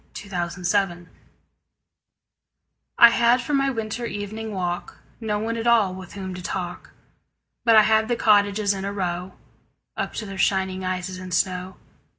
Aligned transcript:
Good 0.19 0.33
Hours 0.33 0.75
I 2.97 3.09
HAD 3.11 3.39
for 3.39 3.53
my 3.53 3.69
winter 3.69 4.07
evening 4.07 4.51
walk 4.51 4.97
No 5.19 5.37
one 5.37 5.55
at 5.57 5.67
all 5.67 5.93
with 5.93 6.13
whom 6.13 6.33
to 6.33 6.41
talk, 6.41 6.89
But 7.65 7.75
I 7.75 7.83
had 7.83 8.07
the 8.07 8.15
cottages 8.15 8.73
in 8.73 8.83
a 8.83 8.91
row 8.91 9.33
Up 9.95 10.13
to 10.15 10.25
their 10.25 10.39
shining 10.39 10.83
eyes 10.83 11.15
in 11.19 11.29
snow. 11.29 11.75